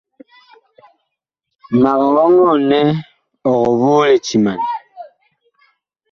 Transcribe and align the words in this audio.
Mag 1.81 1.99
ɔŋɔɔ 2.23 2.51
nɛ 2.69 2.79
ɔg 3.51 3.61
voo 3.79 4.01
litiman. 4.09 4.59